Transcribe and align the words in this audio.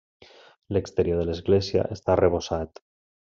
L'exterior 0.77 1.19
de 1.21 1.27
l'església 1.29 1.85
està 1.97 2.15
arrebossat. 2.15 2.83